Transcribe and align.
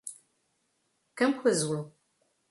Campo 1.15 1.47
Azul 1.47 1.93